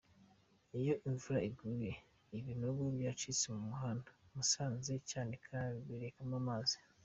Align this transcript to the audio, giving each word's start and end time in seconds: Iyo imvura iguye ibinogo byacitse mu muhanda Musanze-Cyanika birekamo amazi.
Iyo 0.79 0.93
imvura 1.07 1.39
iguye 1.49 1.91
ibinogo 2.37 2.81
byacitse 2.95 3.45
mu 3.55 3.61
muhanda 3.69 4.09
Musanze-Cyanika 4.33 5.55
birekamo 5.87 6.35
amazi. 6.43 6.77